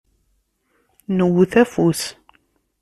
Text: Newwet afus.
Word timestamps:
Newwet 1.17 1.53
afus. 1.61 2.01